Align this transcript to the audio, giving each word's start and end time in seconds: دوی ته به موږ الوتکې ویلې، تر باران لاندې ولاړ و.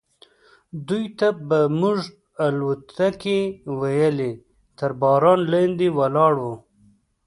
دوی 0.87 1.05
ته 1.17 1.27
به 1.47 1.59
موږ 1.79 1.99
الوتکې 2.45 3.39
ویلې، 3.79 4.31
تر 4.77 4.91
باران 5.01 5.39
لاندې 5.51 5.87
ولاړ 5.97 6.33
و. 6.43 6.45